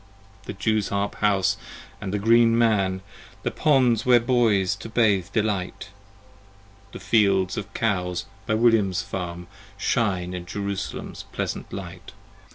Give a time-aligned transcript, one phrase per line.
[0.45, 3.03] 30 The Jew's harp house & the Green Man,
[3.43, 5.89] The Ponds where Boys to bathe delight,
[6.91, 9.45] The fields of Cows by William's farm,
[9.77, 12.13] Shine in Jerusalem's pleasant sight.